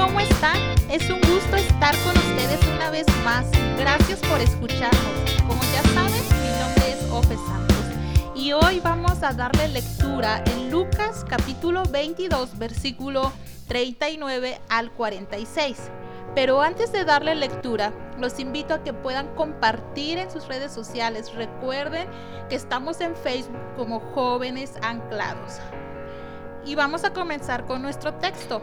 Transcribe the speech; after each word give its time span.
¿cómo 0.00 0.18
están? 0.18 0.56
Es 0.90 1.10
un 1.10 1.20
gusto 1.20 1.56
estar 1.56 1.94
con 1.98 2.16
ustedes 2.16 2.58
una 2.74 2.90
vez 2.90 3.06
más. 3.22 3.46
Gracias 3.78 4.18
por 4.20 4.40
escucharnos. 4.40 5.42
Como 5.46 5.62
ya 5.74 5.82
saben, 5.92 6.22
mi 6.42 6.58
nombre 6.58 6.92
es 6.92 7.10
Ofe 7.12 7.36
Santos 7.36 7.76
y 8.34 8.52
hoy 8.52 8.80
vamos 8.80 9.22
a 9.22 9.34
darle 9.34 9.68
lectura 9.68 10.42
en 10.46 10.70
Lucas 10.70 11.26
capítulo 11.28 11.82
22, 11.90 12.56
versículo 12.56 13.30
39 13.68 14.58
al 14.70 14.90
46. 14.92 15.90
Pero 16.34 16.62
antes 16.62 16.92
de 16.92 17.04
darle 17.04 17.34
lectura, 17.34 17.92
los 18.18 18.38
invito 18.38 18.72
a 18.72 18.82
que 18.82 18.94
puedan 18.94 19.34
compartir 19.34 20.16
en 20.16 20.30
sus 20.30 20.48
redes 20.48 20.72
sociales. 20.72 21.34
Recuerden 21.34 22.08
que 22.48 22.54
estamos 22.54 23.02
en 23.02 23.14
Facebook 23.16 23.60
como 23.76 24.00
jóvenes 24.00 24.72
anclados. 24.80 25.58
Y 26.64 26.74
vamos 26.74 27.04
a 27.04 27.12
comenzar 27.12 27.66
con 27.66 27.82
nuestro 27.82 28.14
texto. 28.14 28.62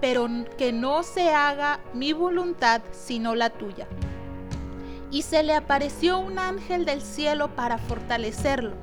pero 0.00 0.28
que 0.56 0.72
no 0.72 1.02
se 1.02 1.30
haga 1.30 1.80
mi 1.94 2.12
voluntad 2.12 2.82
sino 2.92 3.34
la 3.34 3.50
tuya. 3.50 3.86
Y 5.10 5.22
se 5.22 5.42
le 5.42 5.54
apareció 5.54 6.18
un 6.18 6.38
ángel 6.38 6.84
del 6.84 7.00
cielo 7.00 7.54
para 7.54 7.78
fortalecerlo. 7.78 8.74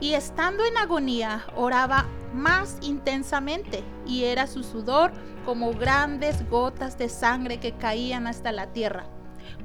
Y 0.00 0.14
estando 0.14 0.64
en 0.64 0.76
agonía, 0.76 1.44
oraba 1.56 2.06
más 2.32 2.78
intensamente, 2.80 3.84
y 4.06 4.24
era 4.24 4.46
su 4.46 4.64
sudor 4.64 5.12
como 5.44 5.72
grandes 5.72 6.48
gotas 6.48 6.98
de 6.98 7.08
sangre 7.08 7.60
que 7.60 7.72
caían 7.72 8.26
hasta 8.26 8.50
la 8.50 8.72
tierra. 8.72 9.06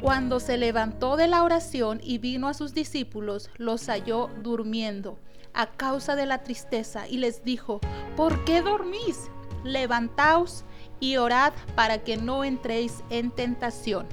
Cuando 0.01 0.39
se 0.39 0.57
levantó 0.57 1.15
de 1.15 1.27
la 1.27 1.43
oración 1.43 1.99
y 2.03 2.17
vino 2.17 2.47
a 2.47 2.53
sus 2.53 2.73
discípulos, 2.73 3.49
los 3.57 3.87
halló 3.87 4.29
durmiendo 4.41 5.17
a 5.55 5.67
causa 5.67 6.15
de 6.15 6.25
la 6.25 6.43
tristeza 6.43 7.07
y 7.07 7.17
les 7.17 7.43
dijo, 7.43 7.79
¿por 8.15 8.43
qué 8.43 8.61
dormís? 8.61 9.29
Levantaos 9.65 10.63
y 10.99 11.17
orad 11.17 11.53
para 11.75 11.99
que 12.03 12.15
no 12.17 12.43
entréis 12.43 13.03
en 13.09 13.31
tentación. 13.31 14.07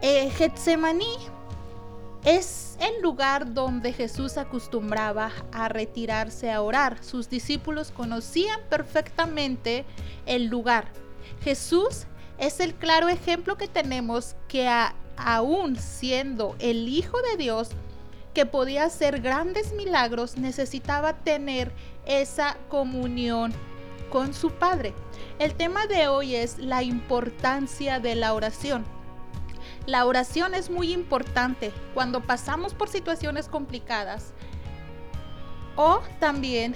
Eh, 0.00 0.30
Getsemaní 0.30 1.14
es 2.24 2.76
el 2.80 3.02
lugar 3.02 3.52
donde 3.52 3.92
Jesús 3.92 4.38
acostumbraba 4.38 5.30
a 5.52 5.68
retirarse 5.68 6.50
a 6.50 6.62
orar. 6.62 7.02
Sus 7.02 7.28
discípulos 7.28 7.90
conocían 7.90 8.60
perfectamente 8.70 9.84
el 10.26 10.46
lugar. 10.46 10.92
Jesús 11.42 12.06
es 12.38 12.60
el 12.60 12.74
claro 12.74 13.08
ejemplo 13.08 13.56
que 13.56 13.68
tenemos 13.68 14.36
que 14.48 14.68
aún 15.16 15.76
siendo 15.76 16.56
el 16.58 16.88
Hijo 16.88 17.20
de 17.22 17.36
Dios, 17.36 17.70
que 18.32 18.46
podía 18.46 18.84
hacer 18.84 19.20
grandes 19.20 19.72
milagros, 19.72 20.36
necesitaba 20.38 21.14
tener 21.18 21.72
esa 22.06 22.56
comunión 22.68 23.52
con 24.08 24.34
su 24.34 24.50
Padre. 24.50 24.94
El 25.38 25.54
tema 25.54 25.86
de 25.86 26.08
hoy 26.08 26.34
es 26.34 26.58
la 26.58 26.82
importancia 26.82 28.00
de 28.00 28.14
la 28.14 28.34
oración. 28.34 28.84
La 29.86 30.04
oración 30.04 30.54
es 30.54 30.70
muy 30.70 30.92
importante 30.92 31.72
cuando 31.94 32.20
pasamos 32.20 32.74
por 32.74 32.88
situaciones 32.88 33.48
complicadas 33.48 34.34
o 35.76 36.02
también, 36.18 36.74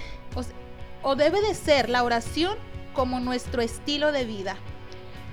o, 1.03 1.15
debe 1.15 1.41
de 1.41 1.53
ser 1.53 1.89
la 1.89 2.03
oración 2.03 2.57
como 2.93 3.19
nuestro 3.19 3.61
estilo 3.61 4.11
de 4.11 4.25
vida. 4.25 4.57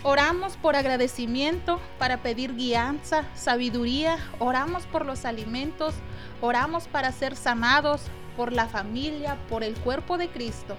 Oramos 0.02 0.56
por 0.56 0.76
agradecimiento, 0.76 1.80
para 1.98 2.22
pedir 2.22 2.56
guianza, 2.56 3.24
sabiduría, 3.34 4.18
oramos 4.40 4.84
por 4.86 5.06
los 5.06 5.24
alimentos, 5.24 5.94
oramos 6.40 6.88
para 6.88 7.12
ser 7.12 7.36
sanados, 7.36 8.02
por 8.36 8.52
la 8.52 8.66
familia, 8.66 9.38
por 9.48 9.62
el 9.62 9.74
cuerpo 9.74 10.18
de 10.18 10.28
Cristo. 10.28 10.76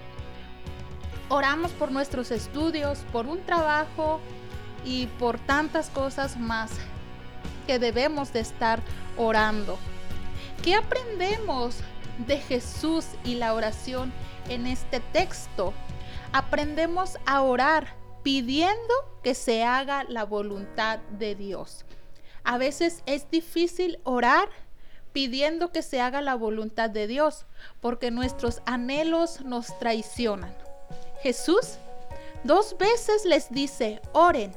Oramos 1.28 1.72
por 1.72 1.90
nuestros 1.90 2.30
estudios, 2.30 2.98
por 3.12 3.26
un 3.26 3.40
trabajo 3.44 4.20
y 4.84 5.06
por 5.18 5.38
tantas 5.38 5.88
cosas 5.90 6.38
más 6.38 6.70
que 7.66 7.78
debemos 7.78 8.32
de 8.32 8.40
estar 8.40 8.80
orando. 9.16 9.78
¿Qué 10.62 10.74
aprendemos 10.74 11.78
de 12.26 12.38
Jesús 12.38 13.06
y 13.24 13.36
la 13.36 13.54
oración 13.54 14.12
en 14.48 14.66
este 14.66 15.00
texto? 15.00 15.72
Aprendemos 16.32 17.18
a 17.26 17.40
orar 17.42 17.94
pidiendo 18.22 18.94
que 19.22 19.34
se 19.34 19.64
haga 19.64 20.04
la 20.04 20.24
voluntad 20.24 20.98
de 21.18 21.34
Dios. 21.34 21.84
A 22.42 22.58
veces 22.58 23.02
es 23.06 23.30
difícil 23.30 23.98
orar 24.04 24.48
pidiendo 25.12 25.72
que 25.72 25.80
se 25.80 26.00
haga 26.00 26.20
la 26.20 26.34
voluntad 26.34 26.90
de 26.90 27.06
Dios 27.06 27.46
porque 27.80 28.10
nuestros 28.10 28.60
anhelos 28.66 29.42
nos 29.42 29.78
traicionan. 29.78 30.63
Jesús 31.24 31.78
dos 32.42 32.76
veces 32.76 33.24
les 33.24 33.50
dice, 33.50 34.02
oren 34.12 34.54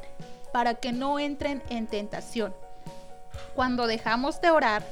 para 0.51 0.73
que 0.73 0.91
no 0.91 1.17
entren 1.17 1.63
en 1.69 1.87
tentación. 1.87 2.53
Cuando 3.55 3.87
dejamos 3.87 4.41
de 4.41 4.51
orar, 4.51 4.83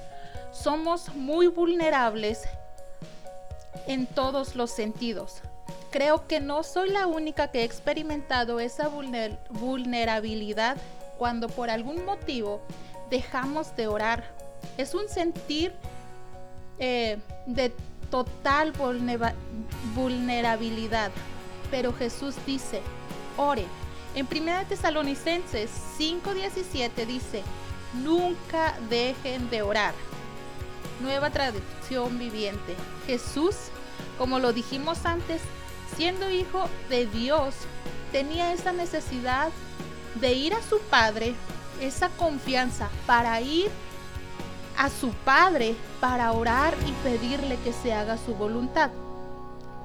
somos 0.54 1.14
muy 1.16 1.48
vulnerables 1.48 2.44
en 3.88 4.08
todos 4.08 4.56
los 4.56 4.72
sentidos. 4.72 5.42
Creo 5.92 6.26
que 6.28 6.40
no 6.40 6.64
soy 6.64 6.92
la 6.92 7.08
única 7.08 7.52
que 7.52 7.60
he 7.60 7.66
experimentado 7.66 8.62
esa 8.62 8.90
vulnerabilidad 9.50 10.78
cuando 11.18 11.50
por 11.50 11.70
algún 11.70 12.06
motivo 12.06 12.62
dejamos 13.10 13.76
de 13.76 13.88
orar. 13.88 14.24
Es 14.78 14.96
un 14.96 15.10
sentir 15.10 15.74
eh, 16.80 17.18
de 17.46 17.74
total 18.10 18.72
vulnerabilidad 19.94 21.12
pero 21.72 21.94
Jesús 21.94 22.36
dice, 22.46 22.82
ore. 23.38 23.66
En 24.16 24.28
1 24.28 24.68
Tesalonicenses 24.70 25.70
5:17 25.98 27.06
dice, 27.06 27.44
nunca 27.94 28.78
dejen 28.90 29.50
de 29.50 29.62
orar. 29.62 29.94
Nueva 31.02 31.30
traducción 31.30 32.18
viviente. 32.18 32.76
Jesús, 33.06 33.56
como 34.18 34.40
lo 34.40 34.54
dijimos 34.54 35.06
antes, 35.06 35.42
siendo 35.98 36.30
hijo 36.30 36.70
de 36.90 37.06
Dios, 37.08 37.56
tenía 38.12 38.54
esa 38.54 38.72
necesidad 38.72 39.50
de 40.22 40.34
ir 40.34 40.54
a 40.54 40.62
su 40.62 40.80
Padre, 40.80 41.36
esa 41.82 42.10
confianza 42.10 42.90
para 43.06 43.42
ir 43.42 43.70
a 44.78 44.90
su 44.90 45.10
Padre 45.26 45.76
para 46.00 46.32
orar 46.32 46.74
y 46.88 46.92
pedirle 47.04 47.58
que 47.64 47.74
se 47.74 47.94
haga 47.94 48.18
su 48.18 48.34
voluntad. 48.36 48.92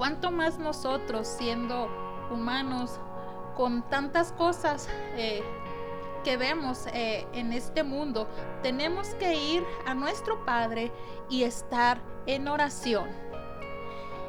¿Cuánto 0.00 0.30
más 0.30 0.58
nosotros 0.58 1.28
siendo 1.28 1.86
humanos 2.30 2.98
con 3.54 3.82
tantas 3.90 4.32
cosas 4.32 4.88
eh, 5.14 5.42
que 6.24 6.38
vemos 6.38 6.86
eh, 6.94 7.26
en 7.34 7.52
este 7.52 7.82
mundo, 7.82 8.26
tenemos 8.62 9.08
que 9.16 9.34
ir 9.34 9.62
a 9.84 9.92
nuestro 9.92 10.42
Padre 10.46 10.90
y 11.28 11.42
estar 11.42 12.00
en 12.24 12.48
oración? 12.48 13.10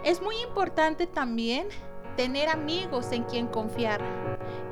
Es 0.04 0.22
muy 0.22 0.36
importante 0.42 1.08
también 1.08 1.70
tener 2.18 2.50
amigos 2.50 3.10
en 3.14 3.24
quien 3.24 3.48
confiar, 3.48 4.02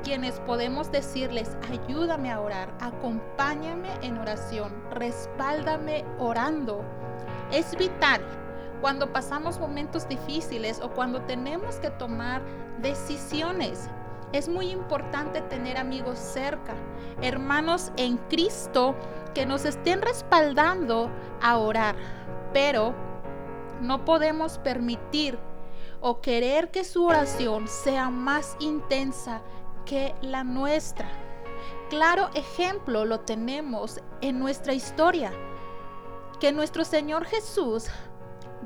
quienes 0.04 0.38
podemos 0.40 0.92
decirles, 0.92 1.56
ayúdame 1.70 2.30
a 2.30 2.42
orar, 2.42 2.76
acompáñame 2.78 3.88
en 4.02 4.18
oración, 4.18 4.70
respáldame 4.90 6.04
orando. 6.18 6.84
Es 7.50 7.74
vital 7.78 8.20
cuando 8.80 9.12
pasamos 9.12 9.58
momentos 9.58 10.08
difíciles 10.08 10.80
o 10.80 10.90
cuando 10.90 11.22
tenemos 11.22 11.76
que 11.76 11.90
tomar 11.90 12.42
decisiones. 12.80 13.88
Es 14.32 14.48
muy 14.48 14.70
importante 14.70 15.40
tener 15.42 15.76
amigos 15.76 16.18
cerca, 16.18 16.74
hermanos 17.20 17.90
en 17.96 18.16
Cristo 18.28 18.94
que 19.34 19.44
nos 19.44 19.64
estén 19.64 20.02
respaldando 20.02 21.10
a 21.42 21.58
orar, 21.58 21.96
pero 22.52 22.94
no 23.80 24.04
podemos 24.04 24.58
permitir 24.58 25.38
o 26.00 26.20
querer 26.20 26.70
que 26.70 26.84
su 26.84 27.04
oración 27.04 27.66
sea 27.68 28.10
más 28.10 28.56
intensa 28.60 29.42
que 29.84 30.14
la 30.22 30.44
nuestra. 30.44 31.08
Claro 31.88 32.30
ejemplo 32.34 33.04
lo 33.04 33.20
tenemos 33.20 34.00
en 34.20 34.38
nuestra 34.38 34.72
historia, 34.72 35.32
que 36.38 36.52
nuestro 36.52 36.84
Señor 36.84 37.26
Jesús 37.26 37.88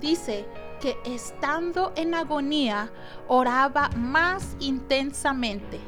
dice 0.01 0.47
que 0.81 0.97
estando 1.05 1.93
en 1.97 2.15
agonía 2.15 2.91
oraba 3.29 3.91
más 3.97 4.57
intensamente. 4.61 5.81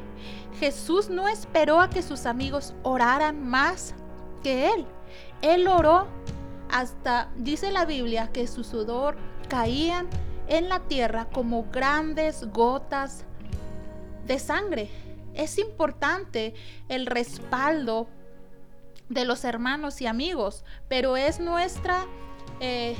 Jesús 0.59 1.09
no 1.09 1.27
esperó 1.27 1.81
a 1.81 1.89
que 1.89 2.01
sus 2.01 2.25
amigos 2.25 2.73
oraran 2.83 3.47
más 3.47 3.93
que 4.41 4.73
él. 4.73 4.85
Él 5.41 5.67
oró 5.67 6.07
hasta, 6.69 7.29
dice 7.37 7.71
la 7.71 7.85
Biblia, 7.85 8.31
que 8.33 8.47
su 8.47 8.63
sudor 8.63 9.17
caían 9.49 10.07
en 10.47 10.69
la 10.69 10.79
tierra 10.79 11.27
como 11.31 11.65
grandes 11.71 12.47
gotas 12.51 13.25
de 14.25 14.39
sangre. 14.39 14.89
Es 15.33 15.57
importante 15.59 16.55
el 16.89 17.05
respaldo 17.05 18.07
de 19.09 19.25
los 19.25 19.45
hermanos 19.45 20.01
y 20.01 20.07
amigos, 20.07 20.63
pero 20.87 21.17
es 21.17 21.39
nuestra, 21.39 22.05
eh, 22.59 22.95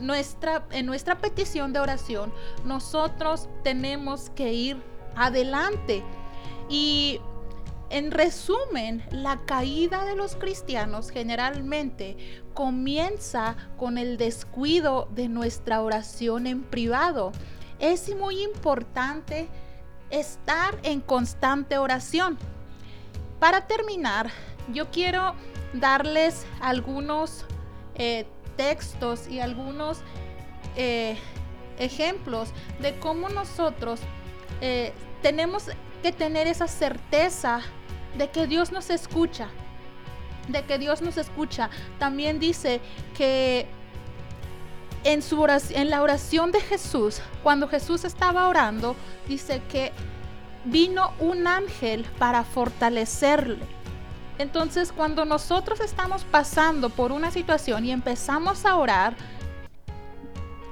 nuestra, 0.00 0.66
en 0.70 0.86
nuestra 0.86 1.18
petición 1.18 1.72
de 1.72 1.80
oración, 1.80 2.32
nosotros 2.64 3.48
tenemos 3.62 4.30
que 4.30 4.52
ir 4.52 4.82
adelante. 5.16 6.02
Y 6.68 7.20
en 7.90 8.12
resumen, 8.12 9.04
la 9.10 9.40
caída 9.46 10.04
de 10.04 10.14
los 10.14 10.36
cristianos 10.36 11.10
generalmente 11.10 12.16
comienza 12.54 13.56
con 13.76 13.98
el 13.98 14.16
descuido 14.16 15.08
de 15.12 15.28
nuestra 15.28 15.82
oración 15.82 16.46
en 16.46 16.62
privado. 16.62 17.32
Es 17.80 18.14
muy 18.14 18.42
importante 18.42 19.48
estar 20.10 20.78
en 20.82 21.00
constante 21.00 21.78
oración. 21.78 22.38
Para 23.40 23.66
terminar, 23.66 24.30
yo 24.72 24.90
quiero 24.90 25.34
darles 25.72 26.46
algunos 26.60 27.44
eh, 27.94 28.26
textos 28.60 29.26
y 29.26 29.40
algunos 29.40 30.00
eh, 30.76 31.16
ejemplos 31.78 32.50
de 32.78 32.98
cómo 32.98 33.30
nosotros 33.30 34.00
eh, 34.60 34.92
tenemos 35.22 35.70
que 36.02 36.12
tener 36.12 36.46
esa 36.46 36.68
certeza 36.68 37.62
de 38.18 38.28
que 38.28 38.46
Dios 38.46 38.70
nos 38.70 38.90
escucha, 38.90 39.48
de 40.48 40.62
que 40.66 40.76
Dios 40.76 41.00
nos 41.00 41.16
escucha. 41.16 41.70
También 41.98 42.38
dice 42.38 42.82
que 43.16 43.66
en, 45.04 45.22
su 45.22 45.40
oración, 45.40 45.80
en 45.80 45.88
la 45.88 46.02
oración 46.02 46.52
de 46.52 46.60
Jesús, 46.60 47.22
cuando 47.42 47.66
Jesús 47.66 48.04
estaba 48.04 48.46
orando, 48.46 48.94
dice 49.26 49.62
que 49.70 49.90
vino 50.66 51.14
un 51.18 51.46
ángel 51.46 52.04
para 52.18 52.44
fortalecerle. 52.44 53.79
Entonces, 54.40 54.90
cuando 54.90 55.26
nosotros 55.26 55.80
estamos 55.80 56.24
pasando 56.24 56.88
por 56.88 57.12
una 57.12 57.30
situación 57.30 57.84
y 57.84 57.90
empezamos 57.92 58.64
a 58.64 58.76
orar, 58.76 59.14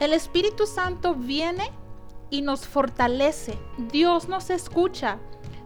el 0.00 0.14
Espíritu 0.14 0.66
Santo 0.66 1.14
viene 1.14 1.70
y 2.30 2.40
nos 2.40 2.66
fortalece. 2.66 3.58
Dios 3.92 4.26
nos 4.26 4.48
escucha. 4.48 5.18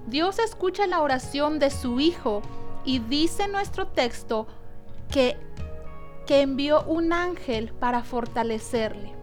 Dios 0.08 0.40
escucha 0.40 0.88
la 0.88 1.00
oración 1.00 1.60
de 1.60 1.70
su 1.70 2.00
Hijo 2.00 2.42
y 2.84 2.98
dice 2.98 3.46
nuestro 3.46 3.86
texto 3.86 4.48
que, 5.08 5.36
que 6.26 6.40
envió 6.40 6.82
un 6.82 7.12
ángel 7.12 7.72
para 7.72 8.02
fortalecerle. 8.02 9.14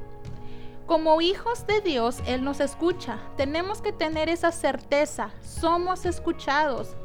Como 0.85 1.19
hijos 1.19 1.67
de 1.67 1.81
Dios, 1.81 2.19
Él 2.25 2.45
nos 2.45 2.61
escucha. 2.61 3.19
Tenemos 3.35 3.81
que 3.81 3.91
tener 3.91 4.29
esa 4.29 4.53
certeza. 4.53 5.31
Somos 5.41 6.05
escuchados. 6.05 6.95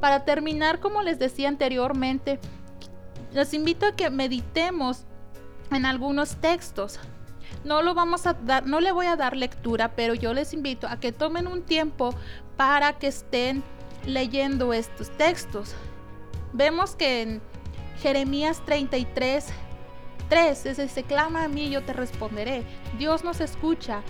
Para 0.00 0.24
terminar, 0.24 0.80
como 0.80 1.02
les 1.02 1.18
decía 1.18 1.48
anteriormente, 1.48 2.38
los 3.32 3.52
invito 3.54 3.86
a 3.86 3.92
que 3.92 4.10
meditemos 4.10 5.04
en 5.70 5.84
algunos 5.84 6.36
textos. 6.36 6.98
No 7.64 7.82
lo 7.82 7.94
vamos 7.94 8.26
a 8.26 8.32
dar, 8.32 8.66
no 8.66 8.80
le 8.80 8.92
voy 8.92 9.06
a 9.06 9.16
dar 9.16 9.36
lectura, 9.36 9.92
pero 9.94 10.14
yo 10.14 10.32
les 10.32 10.54
invito 10.54 10.88
a 10.88 10.98
que 10.98 11.12
tomen 11.12 11.46
un 11.46 11.62
tiempo 11.62 12.14
para 12.56 12.94
que 12.94 13.08
estén 13.08 13.62
leyendo 14.06 14.72
estos 14.72 15.10
textos. 15.16 15.74
Vemos 16.52 16.96
que 16.96 17.22
en 17.22 17.42
Jeremías 18.00 18.62
33, 18.64 19.46
3 20.28 20.66
es 20.66 20.92
se 20.92 21.02
clama 21.02 21.44
a 21.44 21.48
mí 21.48 21.66
y 21.66 21.70
yo 21.70 21.82
te 21.82 21.92
responderé. 21.92 22.64
Dios 22.98 23.24
nos 23.24 23.40
escucha. 23.40 24.02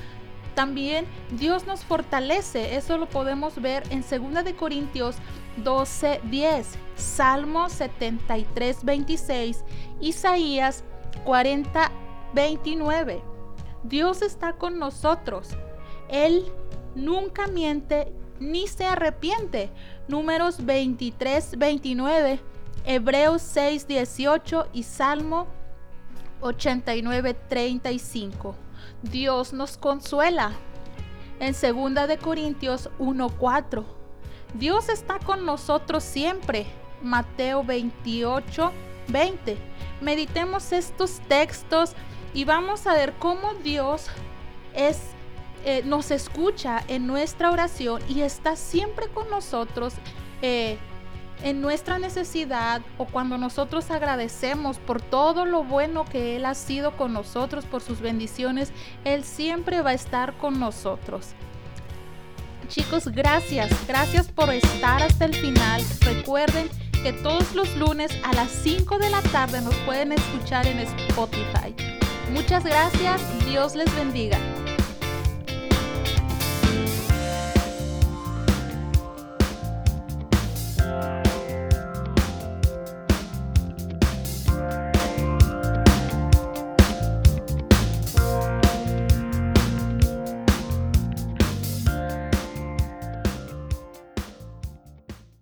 También 0.55 1.07
Dios 1.31 1.67
nos 1.67 1.85
fortalece. 1.85 2.77
Eso 2.77 2.99
lo 2.99 3.09
podemos 3.09 3.61
ver 3.61 3.85
en 3.91 4.03
2 4.03 4.45
de 4.45 4.55
Corintios 4.55 5.17
12, 5.57 6.21
10, 6.25 6.69
Salmo 6.97 7.69
73, 7.69 8.85
26, 8.85 9.65
Isaías 10.01 10.85
40, 11.25 11.91
29. 12.35 13.23
Dios 13.83 14.23
está 14.23 14.55
con 14.55 14.79
nosotros. 14.79 15.49
Él 16.09 16.45
nunca 16.95 17.47
miente 17.47 18.13
ni 18.39 18.67
se 18.67 18.85
arrepiente. 18.85 19.71
Números 20.09 20.65
23, 20.65 21.59
29, 21.59 22.41
Hebreos 22.85 23.43
6, 23.43 23.87
18 23.87 24.69
y 24.73 24.83
Salmo 24.83 25.47
89, 26.41 27.35
35. 27.49 28.55
Dios 29.03 29.53
nos 29.53 29.77
consuela. 29.77 30.53
En 31.39 31.53
2 31.55 32.09
de 32.09 32.19
Corintios 32.19 32.91
1, 32.99 33.29
4. 33.39 33.85
Dios 34.55 34.89
está 34.89 35.19
con 35.19 35.47
nosotros 35.47 36.05
siempre. 36.05 36.67
Mateo 37.03 37.65
28, 37.65 38.73
20. 39.09 39.57
Meditemos 40.01 40.73
estos 40.73 41.21
textos 41.29 41.95
y 42.35 42.45
vamos 42.45 42.87
a 42.87 42.95
ver 42.95 43.15
cómo 43.19 43.55
Dios 43.55 44.07
es, 44.75 45.01
eh, 45.65 45.83
nos 45.85 46.11
escucha 46.11 46.83
en 46.89 47.07
nuestra 47.07 47.51
oración 47.51 48.03
y 48.09 48.21
está 48.21 48.57
siempre 48.57 49.09
con 49.09 49.31
nosotros 49.31 49.95
eh, 50.43 50.79
en 51.43 51.61
nuestra 51.61 51.99
necesidad 51.99 52.83
o 52.99 53.07
cuando 53.07 53.39
nosotros 53.39 53.91
agradecemos 53.91 54.79
por 54.79 55.01
todo 55.01 55.45
lo 55.45 55.65
bueno 55.65 56.05
que 56.05 56.37
Él 56.37 56.45
ha 56.47 56.55
sido 56.55 56.97
con 56.97 57.13
nosotros, 57.13 57.65
por 57.65 57.83
sus 57.83 58.01
bendiciones, 58.01 58.73
Él 59.05 59.25
siempre 59.25 59.83
va 59.83 59.91
a 59.91 59.95
estar 59.95 60.37
con 60.37 60.61
nosotros. 60.61 61.29
Chicos, 62.69 63.09
gracias, 63.09 63.71
gracias 63.89 64.29
por 64.29 64.51
estar 64.51 65.03
hasta 65.03 65.25
el 65.25 65.35
final. 65.35 65.83
Recuerden 66.03 66.69
que 67.03 67.13
todos 67.13 67.55
los 67.55 67.75
lunes 67.77 68.13
a 68.25 68.33
las 68.33 68.51
5 68.51 68.99
de 68.99 69.11
la 69.11 69.23
tarde 69.23 69.61
nos 69.61 69.75
pueden 69.87 70.13
escuchar 70.13 70.67
en 70.67 70.79
Spotify. 70.79 71.75
Muchas 72.33 72.65
gracias, 72.65 73.21
Dios 73.47 73.75
les 73.75 73.93
bendiga. 73.97 74.39